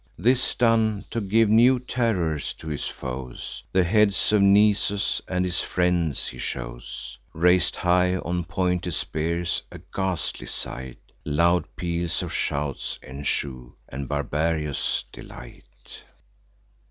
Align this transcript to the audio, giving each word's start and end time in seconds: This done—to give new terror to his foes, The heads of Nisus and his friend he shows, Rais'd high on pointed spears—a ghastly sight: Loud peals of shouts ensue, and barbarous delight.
This 0.17 0.55
done—to 0.55 1.21
give 1.21 1.47
new 1.47 1.77
terror 1.79 2.39
to 2.39 2.67
his 2.67 2.87
foes, 2.87 3.61
The 3.71 3.83
heads 3.83 4.33
of 4.33 4.41
Nisus 4.41 5.21
and 5.27 5.45
his 5.45 5.61
friend 5.61 6.17
he 6.17 6.39
shows, 6.39 7.19
Rais'd 7.35 7.75
high 7.75 8.15
on 8.15 8.45
pointed 8.45 8.95
spears—a 8.95 9.79
ghastly 9.95 10.47
sight: 10.47 10.97
Loud 11.23 11.65
peals 11.75 12.23
of 12.23 12.33
shouts 12.33 12.97
ensue, 13.03 13.75
and 13.89 14.09
barbarous 14.09 15.05
delight. 15.11 16.01